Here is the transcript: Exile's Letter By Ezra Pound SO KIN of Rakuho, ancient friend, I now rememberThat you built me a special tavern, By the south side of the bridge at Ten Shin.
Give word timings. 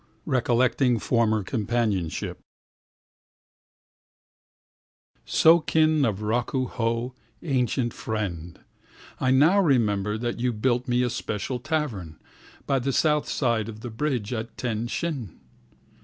Exile's 0.27 0.59
Letter 0.79 0.97
By 0.97 1.41
Ezra 1.45 1.63
Pound 1.67 2.13
SO 5.25 5.59
KIN 5.59 6.05
of 6.05 6.23
Rakuho, 6.23 7.13
ancient 7.43 7.93
friend, 7.93 8.59
I 9.19 9.29
now 9.29 9.61
rememberThat 9.61 10.39
you 10.39 10.53
built 10.53 10.87
me 10.87 11.03
a 11.03 11.09
special 11.11 11.59
tavern, 11.59 12.17
By 12.65 12.79
the 12.79 12.91
south 12.91 13.29
side 13.29 13.69
of 13.69 13.81
the 13.81 13.91
bridge 13.91 14.33
at 14.33 14.57
Ten 14.57 14.87
Shin. 14.87 15.39